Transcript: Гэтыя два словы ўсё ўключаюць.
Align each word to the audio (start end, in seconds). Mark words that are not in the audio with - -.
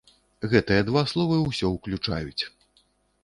Гэтыя 0.53 0.85
два 0.87 1.03
словы 1.11 1.37
ўсё 1.49 1.71
ўключаюць. 1.75 2.43